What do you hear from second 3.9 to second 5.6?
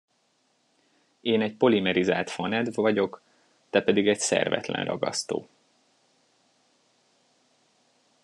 egy szervetlen ragasztó.